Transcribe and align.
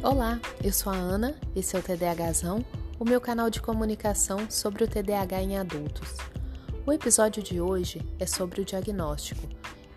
Olá, 0.00 0.40
eu 0.62 0.72
sou 0.72 0.92
a 0.92 0.96
Ana, 0.96 1.34
esse 1.56 1.74
é 1.74 1.78
o 1.80 1.82
TDAHzão, 1.82 2.64
o 3.00 3.04
meu 3.04 3.20
canal 3.20 3.50
de 3.50 3.60
comunicação 3.60 4.48
sobre 4.48 4.84
o 4.84 4.88
TDAH 4.88 5.42
em 5.42 5.58
adultos. 5.58 6.16
O 6.86 6.92
episódio 6.92 7.42
de 7.42 7.60
hoje 7.60 8.00
é 8.16 8.24
sobre 8.24 8.60
o 8.60 8.64
diagnóstico. 8.64 9.42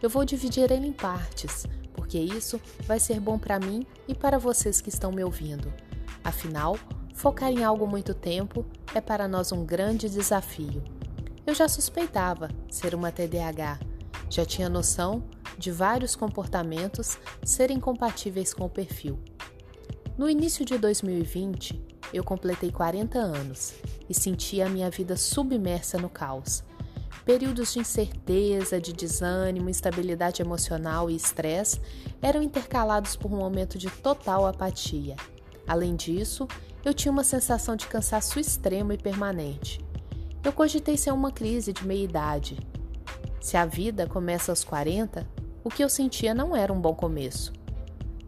Eu 0.02 0.10
vou 0.10 0.26
dividir 0.26 0.72
ele 0.72 0.88
em 0.88 0.92
partes, 0.92 1.68
porque 1.94 2.18
isso 2.18 2.60
vai 2.88 3.00
ser 3.00 3.20
bom 3.20 3.38
para 3.38 3.60
mim 3.60 3.86
e 4.08 4.16
para 4.16 4.40
vocês 4.40 4.82
que 4.82 4.90
estão 4.90 5.12
me 5.12 5.24
ouvindo. 5.24 5.72
Afinal, 6.24 6.80
focar 7.14 7.52
em 7.52 7.64
algo 7.64 7.86
muito 7.86 8.16
tempo 8.16 8.66
é 8.96 9.02
para 9.02 9.28
nós 9.28 9.52
um 9.52 9.64
grande 9.64 10.10
desafio. 10.10 10.84
Eu 11.46 11.54
já 11.54 11.70
suspeitava 11.70 12.50
ser 12.72 12.96
uma 12.96 13.12
TDAH, 13.12 13.80
já 14.32 14.44
tinha 14.46 14.68
noção 14.68 15.24
de 15.60 15.72
vários 15.72 16.16
comportamentos 16.16 17.20
serem 17.46 17.80
compatíveis 17.80 18.52
com 18.52 18.66
o 18.66 18.70
perfil. 18.70 19.20
No 20.18 20.30
início 20.30 20.66
de 20.66 20.78
2020, 20.78 21.82
eu 22.14 22.22
completei 22.22 22.70
40 22.70 23.18
anos 23.18 23.74
e 24.10 24.14
senti 24.14 24.62
a 24.62 24.68
minha 24.68 24.90
vida 24.90 25.16
submersa 25.16 25.98
no 25.98 26.10
caos. 26.10 26.64
Períodos 27.24 27.72
de 27.72 27.80
incerteza, 27.80 28.80
de 28.80 28.92
desânimo, 28.92 29.70
instabilidade 29.70 30.42
emocional 30.42 31.10
e 31.10 31.16
estresse 31.16 31.80
eram 32.22 32.42
intercalados 32.42 33.16
por 33.16 33.32
um 33.32 33.38
momento 33.38 33.78
de 33.78 33.90
total 33.90 34.46
apatia. 34.46 35.16
Além 35.66 35.96
disso, 35.96 36.46
eu 36.84 36.94
tinha 36.94 37.12
uma 37.12 37.24
sensação 37.24 37.78
de 37.78 37.88
cansaço 37.88 38.38
extremo 38.38 38.92
e 38.92 38.98
permanente. 38.98 39.80
Eu 40.44 40.52
cogitei 40.52 40.98
ser 40.98 41.12
uma 41.12 41.32
crise 41.32 41.72
de 41.72 41.88
meia-idade. 41.88 42.60
Se 43.40 43.56
a 43.56 43.66
vida 43.66 44.06
começa 44.08 44.52
aos 44.52 44.64
40, 44.64 45.26
o 45.64 45.70
que 45.70 45.84
eu 45.84 45.90
sentia 45.90 46.34
não 46.34 46.54
era 46.56 46.74
um 46.74 46.82
bom 46.82 46.94
começo 46.94 47.61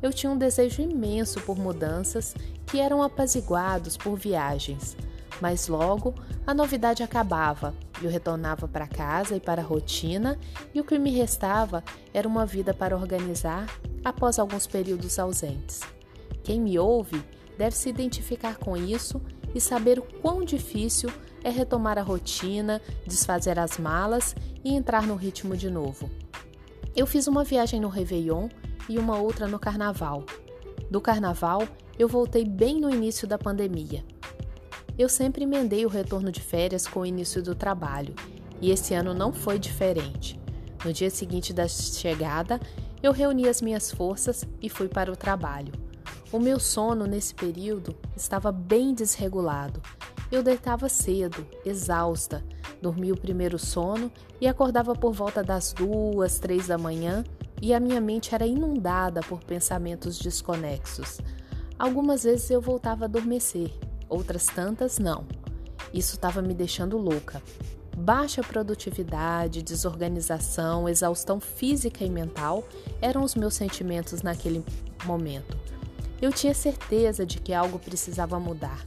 eu 0.03 0.12
tinha 0.12 0.30
um 0.30 0.38
desejo 0.38 0.81
imenso 0.81 1.39
por 1.41 1.57
mudanças 1.57 2.35
que 2.68 2.79
eram 2.79 3.01
apaziguados 3.01 3.96
por 3.96 4.20
viagens. 4.20 4.98
Mas 5.40 5.70
logo 5.70 6.13
a 6.46 6.54
novidade 6.54 7.01
acabava, 7.01 7.73
eu 8.01 8.09
retornava 8.09 8.68
para 8.68 8.85
casa 8.85 9.35
e 9.35 9.40
para 9.40 9.62
a 9.62 9.65
rotina, 9.65 10.37
e 10.74 10.81
o 10.81 10.84
que 10.84 10.99
me 10.99 11.09
restava 11.09 11.81
era 12.13 12.27
uma 12.27 12.46
vida 12.46 12.74
para 12.74 12.98
organizar 12.98 13.65
após 14.04 14.37
alguns 14.37 14.68
períodos 14.68 15.18
ausentes. 15.18 15.79
Quem 16.43 16.59
me 16.59 16.77
ouve 16.77 17.24
deve 17.57 17.76
se 17.76 17.90
identificar 17.90 18.57
com 18.57 18.76
isso 18.76 19.21
e 19.55 19.62
saber 19.62 19.99
o 19.99 20.04
quão 20.21 20.43
difícil 20.43 21.09
é 21.43 21.49
retomar 21.49 21.98
a 21.98 22.01
rotina, 22.01 22.81
desfazer 23.07 23.57
as 23.57 23.77
malas 23.77 24.35
e 24.65 24.74
entrar 24.74 25.07
no 25.07 25.15
ritmo 25.15 25.55
de 25.55 25.70
novo. 25.70 26.09
Eu 26.96 27.08
fiz 27.08 27.26
uma 27.26 27.44
viagem 27.44 27.80
no 27.80 27.90
Réveillon 27.90 28.49
e 28.88 28.99
uma 28.99 29.18
outra 29.18 29.48
no 29.48 29.58
carnaval. 29.58 30.24
Do 30.91 31.02
carnaval, 31.02 31.68
eu 31.98 32.08
voltei 32.08 32.46
bem 32.46 32.80
no 32.80 32.88
início 32.88 33.27
da 33.27 33.36
pandemia. 33.36 34.05
Eu 34.96 35.10
sempre 35.10 35.44
emendei 35.44 35.88
o 35.88 35.90
retorno 35.90 36.32
de 36.32 36.40
férias 36.40 36.86
com 36.86 36.99
o 36.99 37.05
início 37.05 37.41
do 37.41 37.55
trabalho, 37.55 38.14
e 38.62 38.70
esse 38.70 38.94
ano 38.94 39.12
não 39.12 39.34
foi 39.34 39.58
diferente. 39.58 40.40
No 40.86 40.94
dia 40.94 41.10
seguinte 41.10 41.52
da 41.52 41.68
chegada, 41.68 42.60
eu 43.02 43.12
reuni 43.12 43.49
as 43.49 43.60
minhas 43.60 43.90
forças 43.90 44.46
e 44.62 44.70
fui 44.70 44.88
para 44.88 45.12
o 45.12 45.16
trabalho. 45.16 45.74
O 46.32 46.38
meu 46.38 46.60
sono 46.60 47.08
nesse 47.08 47.34
período 47.34 47.96
estava 48.16 48.52
bem 48.52 48.94
desregulado. 48.94 49.82
Eu 50.32 50.44
deitava 50.44 50.88
cedo, 50.88 51.44
exausta, 51.66 52.44
dormia 52.84 53.13
o 53.13 53.17
primeiro 53.17 53.57
sono 53.57 54.12
e 54.41 54.48
acordava 54.48 54.93
por 54.93 55.13
volta 55.13 55.41
das 55.41 55.71
duas, 55.71 56.37
três 56.37 56.67
da 56.67 56.77
manhã 56.77 57.23
e 57.62 57.73
a 57.73 57.79
minha 57.79 58.01
mente 58.01 58.35
era 58.35 58.45
inundada 58.45 59.21
por 59.21 59.41
pensamentos 59.41 60.20
desconexos. 60.20 61.20
Algumas 61.79 62.23
vezes 62.23 62.51
eu 62.51 62.59
voltava 62.59 63.05
a 63.05 63.07
adormecer, 63.07 63.71
outras 64.09 64.47
tantas 64.47 65.00
não. 65.00 65.25
Isso 65.94 66.16
estava 66.16 66.41
me 66.41 66.53
deixando 66.53 66.97
louca. 66.97 67.41
Baixa 67.96 68.41
produtividade, 68.44 69.62
desorganização, 69.62 70.90
exaustão 70.90 71.40
física 71.40 72.03
e 72.03 72.09
mental 72.09 72.68
eram 73.02 73.24
os 73.24 73.34
meus 73.34 73.53
sentimentos 73.53 74.22
naquele 74.22 74.63
momento. 75.06 75.58
Eu 76.22 76.34
tinha 76.34 76.53
certeza 76.53 77.25
de 77.25 77.40
que 77.40 77.53
algo 77.53 77.79
precisava 77.79 78.40
mudar. 78.40 78.85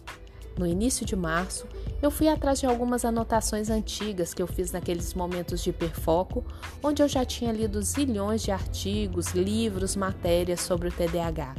No 0.59 0.67
início 0.67 1.07
de 1.07 1.15
março, 1.15 1.67
eu 2.03 2.11
fui 2.11 2.29
atrás 2.29 2.61
de 2.61 2.67
algumas 2.67 3.05
anotações 3.05 3.71
antigas 3.71 4.35
que 4.35 4.43
eu 4.43 4.47
fiz 4.47 4.71
naqueles 4.71 5.15
momentos 5.15 5.63
de 5.63 5.71
hiperfoco, 5.71 6.45
onde 6.83 7.03
eu 7.03 7.09
já 7.09 7.25
tinha 7.25 7.53
lido 7.53 7.81
zilhões 7.83 8.43
de 8.43 8.51
artigos, 8.51 9.29
livros, 9.29 9.97
matérias 9.97 10.61
sobre 10.61 10.89
o 10.89 10.93
TDAH. 10.93 11.55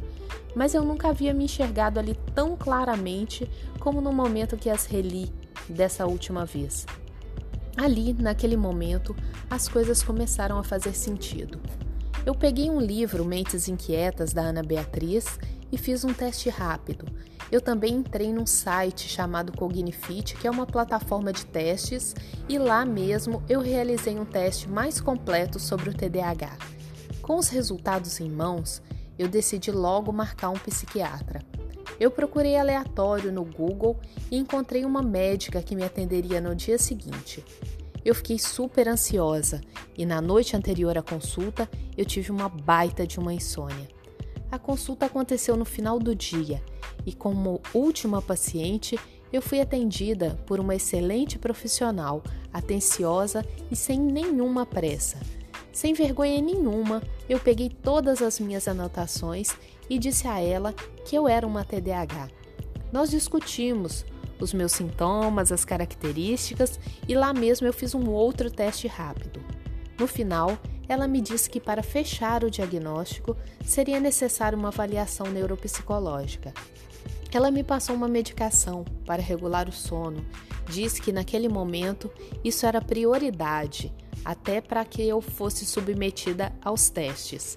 Mas 0.55 0.73
eu 0.73 0.83
nunca 0.83 1.09
havia 1.09 1.33
me 1.33 1.45
enxergado 1.45 1.99
ali 1.99 2.17
tão 2.33 2.55
claramente 2.55 3.49
como 3.79 4.01
no 4.01 4.11
momento 4.11 4.57
que 4.57 4.69
as 4.69 4.85
reli 4.85 5.31
dessa 5.67 6.05
última 6.05 6.45
vez. 6.45 6.85
Ali, 7.75 8.13
naquele 8.13 8.57
momento, 8.57 9.15
as 9.49 9.67
coisas 9.67 10.01
começaram 10.01 10.57
a 10.57 10.63
fazer 10.63 10.93
sentido. 10.93 11.59
Eu 12.25 12.33
peguei 12.33 12.69
um 12.69 12.81
livro, 12.81 13.23
Mentes 13.23 13.67
Inquietas, 13.67 14.33
da 14.33 14.41
Ana 14.41 14.63
Beatriz, 14.63 15.39
e 15.71 15.77
fiz 15.77 16.03
um 16.03 16.13
teste 16.13 16.49
rápido. 16.49 17.05
Eu 17.51 17.61
também 17.61 17.93
entrei 17.93 18.33
num 18.33 18.45
site 18.45 19.07
chamado 19.07 19.53
Cognifit, 19.53 20.35
que 20.35 20.47
é 20.47 20.51
uma 20.51 20.65
plataforma 20.65 21.31
de 21.31 21.45
testes, 21.45 22.13
e 22.49 22.57
lá 22.57 22.85
mesmo 22.85 23.41
eu 23.47 23.61
realizei 23.61 24.19
um 24.19 24.25
teste 24.25 24.69
mais 24.69 24.99
completo 24.99 25.59
sobre 25.59 25.89
o 25.89 25.93
TDAH. 25.93 26.57
Com 27.21 27.37
os 27.37 27.47
resultados 27.47 28.19
em 28.19 28.29
mãos, 28.29 28.81
eu 29.17 29.27
decidi 29.27 29.71
logo 29.71 30.11
marcar 30.11 30.49
um 30.49 30.59
psiquiatra. 30.59 31.41
Eu 31.99 32.11
procurei 32.11 32.55
aleatório 32.55 33.31
no 33.31 33.43
Google 33.43 33.99
e 34.29 34.37
encontrei 34.37 34.85
uma 34.85 35.01
médica 35.01 35.61
que 35.61 35.75
me 35.75 35.83
atenderia 35.83 36.39
no 36.39 36.55
dia 36.55 36.77
seguinte. 36.77 37.43
Eu 38.05 38.13
fiquei 38.13 38.37
super 38.37 38.87
ansiosa 38.87 39.61
e 39.97 40.05
na 40.05 40.21
noite 40.21 40.55
anterior 40.55 40.97
à 40.97 41.01
consulta 41.01 41.67
eu 41.97 42.05
tive 42.05 42.31
uma 42.31 42.47
baita 42.47 43.07
de 43.07 43.19
uma 43.19 43.33
insônia. 43.33 43.96
A 44.51 44.57
consulta 44.57 45.05
aconteceu 45.05 45.57
no 45.57 45.65
final 45.65 45.99
do 45.99 46.15
dia 46.15 46.63
e, 47.05 47.13
como 47.13 47.61
última 47.73 48.21
paciente, 48.21 48.97
eu 49.31 49.41
fui 49.41 49.59
atendida 49.59 50.39
por 50.45 50.59
uma 50.59 50.75
excelente 50.75 51.37
profissional, 51.37 52.23
atenciosa 52.53 53.45
e 53.69 53.75
sem 53.75 53.99
nenhuma 53.99 54.65
pressa. 54.65 55.17
Sem 55.71 55.93
vergonha 55.93 56.41
nenhuma, 56.41 57.03
eu 57.27 57.39
peguei 57.39 57.69
todas 57.69 58.21
as 58.21 58.39
minhas 58.39 58.67
anotações 58.67 59.53
e 59.89 59.99
disse 59.99 60.27
a 60.27 60.39
ela 60.39 60.73
que 61.05 61.15
eu 61.15 61.27
era 61.27 61.45
uma 61.45 61.63
TDAH. 61.63 62.29
Nós 62.91 63.11
discutimos 63.11 64.05
os 64.39 64.53
meus 64.53 64.71
sintomas, 64.71 65.51
as 65.51 65.65
características 65.65 66.79
e 67.07 67.15
lá 67.15 67.33
mesmo 67.33 67.67
eu 67.67 67.73
fiz 67.73 67.93
um 67.93 68.09
outro 68.09 68.49
teste 68.49 68.87
rápido. 68.87 69.41
No 69.99 70.07
final, 70.07 70.57
ela 70.87 71.07
me 71.07 71.21
disse 71.21 71.49
que 71.49 71.59
para 71.59 71.83
fechar 71.83 72.43
o 72.43 72.51
diagnóstico 72.51 73.35
seria 73.65 73.99
necessária 73.99 74.57
uma 74.57 74.69
avaliação 74.69 75.27
neuropsicológica. 75.27 76.53
Ela 77.31 77.51
me 77.51 77.63
passou 77.63 77.95
uma 77.95 78.07
medicação 78.07 78.83
para 79.05 79.21
regular 79.21 79.67
o 79.69 79.71
sono. 79.71 80.25
Disse 80.69 81.01
que 81.01 81.11
naquele 81.11 81.47
momento 81.47 82.09
isso 82.43 82.65
era 82.65 82.81
prioridade, 82.81 83.93
até 84.23 84.59
para 84.59 84.83
que 84.83 85.01
eu 85.01 85.21
fosse 85.21 85.65
submetida 85.65 86.51
aos 86.63 86.89
testes. 86.89 87.55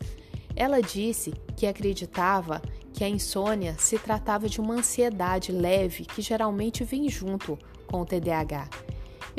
Ela 0.55 0.83
disse 0.83 1.33
que 1.57 1.67
acreditava 1.67 2.61
que 2.93 3.05
a 3.05 3.09
insônia 3.09 3.77
se 3.79 3.99
tratava 3.99 4.49
de 4.49 4.61
uma 4.61 4.75
ansiedade 4.75 5.53
leve 5.53 6.05
que 6.05 6.21
geralmente 6.21 6.85
vem 6.85 7.09
junto 7.09 7.59
com 7.87 8.03
o 8.03 8.05
TDAH 8.05 8.69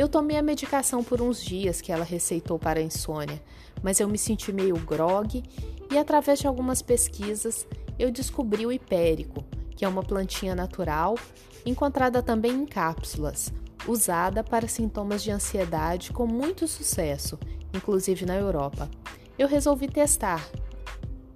eu 0.01 0.09
tomei 0.09 0.35
a 0.35 0.41
medicação 0.41 1.03
por 1.03 1.22
uns 1.22 1.44
dias 1.44 1.79
que 1.79 1.91
ela 1.91 2.03
receitou 2.03 2.57
para 2.57 2.79
a 2.79 2.84
insônia, 2.84 3.39
mas 3.84 4.00
eu 4.00 4.07
me 4.09 4.17
senti 4.17 4.51
meio 4.51 4.75
grogue 4.79 5.44
e, 5.91 5.97
através 5.97 6.40
de 6.40 6.47
algumas 6.47 6.81
pesquisas, 6.81 7.67
eu 7.99 8.09
descobri 8.09 8.66
o 8.66 8.72
hipérico, 8.72 9.46
que 9.75 9.85
é 9.85 9.87
uma 9.87 10.02
plantinha 10.02 10.55
natural, 10.55 11.16
encontrada 11.64 12.23
também 12.23 12.52
em 12.52 12.66
cápsulas, 12.66 13.53
usada 13.87 14.43
para 14.43 14.67
sintomas 14.67 15.22
de 15.22 15.29
ansiedade 15.29 16.11
com 16.11 16.25
muito 16.25 16.67
sucesso, 16.67 17.37
inclusive 17.72 18.25
na 18.25 18.35
Europa. 18.35 18.90
Eu 19.37 19.47
resolvi 19.47 19.87
testar, 19.87 20.49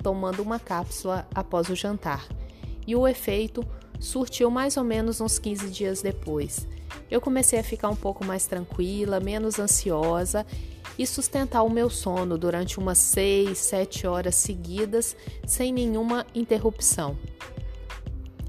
tomando 0.02 0.42
uma 0.42 0.58
cápsula 0.58 1.28
após 1.36 1.70
o 1.70 1.76
jantar, 1.76 2.28
e 2.88 2.96
o 2.96 3.08
efeito 3.08 3.64
surtiu 4.00 4.50
mais 4.50 4.76
ou 4.76 4.84
menos 4.84 5.22
uns 5.22 5.38
15 5.38 5.70
dias 5.70 6.02
depois 6.02 6.68
eu 7.10 7.22
comecei 7.22 7.60
a 7.60 7.64
ficar 7.64 7.90
um 7.90 7.96
pouco 7.96 8.26
mais 8.26 8.46
tranquila, 8.46 9.20
menos 9.20 9.60
ansiosa 9.60 10.46
e 10.98 11.06
sustentar 11.06 11.64
o 11.64 11.70
meu 11.70 11.90
sono 11.90 12.38
durante 12.38 12.80
umas 12.80 12.98
6, 12.98 13.58
7 13.58 14.08
horas 14.08 14.36
seguidas 14.36 15.16
sem 15.46 15.72
nenhuma 15.72 16.26
interrupção. 16.34 17.18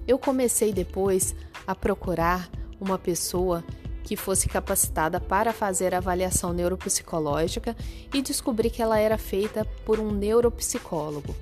Eu 0.07 0.19
comecei 0.19 0.73
depois 0.73 1.35
a 1.67 1.75
procurar 1.75 2.49
uma 2.81 2.99
pessoa 2.99 3.65
que 4.05 4.17
fosse 4.17 4.49
capacitada 4.49 5.21
para 5.21 5.53
fazer 5.53 5.93
avaliação 5.93 6.53
neuropsicológica 6.53 7.77
e 8.15 8.23
descobri 8.23 8.71
que 8.71 8.81
ela 8.81 8.99
era 8.99 9.19
feita 9.19 9.65
por 9.85 9.99
um 9.99 10.13
neuropsicólogo. 10.13 11.35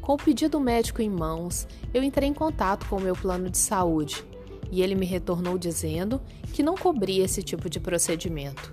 Com 0.00 0.14
o 0.14 0.18
pedido 0.18 0.58
médico 0.58 1.00
em 1.00 1.08
mãos, 1.08 1.68
eu 1.94 2.02
entrei 2.02 2.28
em 2.28 2.34
contato 2.34 2.86
com 2.88 2.96
o 2.96 3.00
meu 3.00 3.14
plano 3.14 3.48
de 3.48 3.58
saúde 3.58 4.24
e 4.70 4.82
ele 4.82 4.94
me 4.94 5.06
retornou 5.06 5.58
dizendo 5.58 6.20
que 6.52 6.62
não 6.62 6.74
cobria 6.74 7.24
esse 7.24 7.42
tipo 7.42 7.68
de 7.68 7.80
procedimento. 7.80 8.72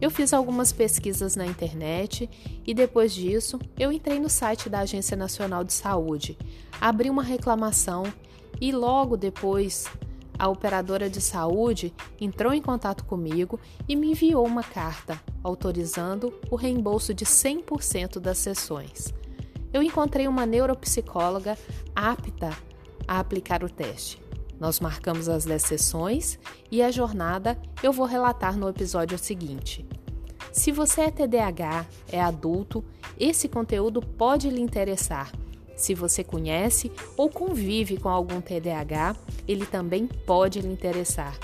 Eu 0.00 0.10
fiz 0.10 0.32
algumas 0.32 0.72
pesquisas 0.72 1.36
na 1.36 1.46
internet 1.46 2.28
e 2.66 2.74
depois 2.74 3.14
disso 3.14 3.58
eu 3.78 3.92
entrei 3.92 4.18
no 4.18 4.28
site 4.28 4.68
da 4.68 4.80
Agência 4.80 5.16
Nacional 5.16 5.64
de 5.64 5.72
Saúde, 5.72 6.36
abri 6.80 7.08
uma 7.08 7.22
reclamação 7.22 8.04
e 8.60 8.72
logo 8.72 9.16
depois 9.16 9.86
a 10.38 10.48
operadora 10.48 11.08
de 11.08 11.20
saúde 11.20 11.94
entrou 12.20 12.52
em 12.52 12.60
contato 12.60 13.04
comigo 13.04 13.58
e 13.88 13.94
me 13.94 14.10
enviou 14.10 14.44
uma 14.44 14.64
carta 14.64 15.20
autorizando 15.42 16.34
o 16.50 16.56
reembolso 16.56 17.14
de 17.14 17.24
100% 17.24 18.18
das 18.18 18.38
sessões. 18.38 19.14
Eu 19.72 19.82
encontrei 19.82 20.26
uma 20.26 20.44
neuropsicóloga 20.44 21.56
apta 21.94 22.50
a 23.06 23.20
aplicar 23.20 23.62
o 23.62 23.70
teste. 23.70 24.23
Nós 24.64 24.80
marcamos 24.80 25.28
as 25.28 25.44
10 25.44 25.60
sessões 25.62 26.38
e 26.70 26.80
a 26.80 26.90
jornada 26.90 27.60
eu 27.82 27.92
vou 27.92 28.06
relatar 28.06 28.56
no 28.56 28.66
episódio 28.66 29.18
seguinte. 29.18 29.86
Se 30.50 30.72
você 30.72 31.02
é 31.02 31.10
TDAH, 31.10 31.84
é 32.10 32.18
adulto, 32.18 32.82
esse 33.20 33.46
conteúdo 33.46 34.00
pode 34.00 34.48
lhe 34.48 34.62
interessar. 34.62 35.30
Se 35.76 35.94
você 35.94 36.24
conhece 36.24 36.90
ou 37.14 37.28
convive 37.28 37.98
com 37.98 38.08
algum 38.08 38.40
TDAH, 38.40 39.14
ele 39.46 39.66
também 39.66 40.06
pode 40.06 40.62
lhe 40.62 40.72
interessar. 40.72 41.38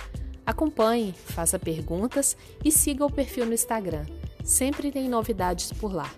Acompanhe, 0.47 1.13
faça 1.13 1.59
perguntas 1.59 2.39
e 2.65 2.73
siga 2.73 3.05
o 3.05 3.13
perfil 3.13 3.45
no 3.45 3.53
Instagram. 3.53 4.07
Sempre 4.43 4.91
tem 4.91 5.11
novidades 5.11 5.75
por 5.75 5.93
lá. 5.93 6.11